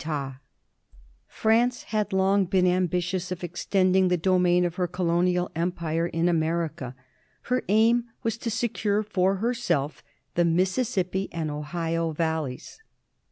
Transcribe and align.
France 1.27 1.83
had 1.83 2.11
long 2.11 2.45
been 2.45 2.65
ambitious 2.65 3.31
of 3.31 3.43
extending 3.43 4.07
the 4.07 4.17
do 4.17 4.39
main 4.39 4.65
of 4.65 4.73
her 4.73 4.87
colonial 4.87 5.51
empire 5.55 6.07
in 6.07 6.27
America. 6.27 6.95
Her 7.43 7.63
aim 7.69 8.05
was 8.23 8.35
to 8.39 8.49
secure 8.49 9.03
for 9.03 9.35
herself 9.35 10.01
the 10.33 10.43
Mississippi 10.43 11.29
and 11.31 11.51
Ohio 11.51 12.13
valleys. 12.13 12.79